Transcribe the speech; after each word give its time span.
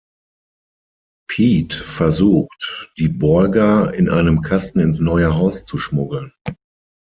Pete 1.29 1.75
versucht, 1.77 2.91
die 2.97 3.07
Borger 3.07 3.93
in 3.93 4.09
einem 4.09 4.41
Kasten 4.41 4.79
ins 4.79 4.99
neue 4.99 5.35
Haus 5.35 5.65
zu 5.67 5.77
schmuggeln. 5.77 6.33